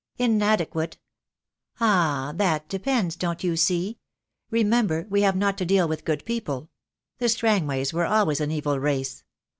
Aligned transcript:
"Inadequate! 0.17 0.97
Ah, 1.79 2.33
that 2.35 2.67
depends, 2.67 3.15
don't 3.15 3.43
you 3.43 3.55
see. 3.55 3.99
Re 4.49 4.63
member, 4.63 5.05
we 5.11 5.21
have 5.21 5.35
not 5.35 5.59
to 5.59 5.63
deal 5.65 5.87
with 5.87 6.05
good 6.05 6.25
people. 6.25 6.71
The 7.19 7.29
Strangways 7.29 7.93
were 7.93 8.07
always 8.07 8.41
an 8.41 8.49
evil 8.49 8.79
race. 8.79 9.23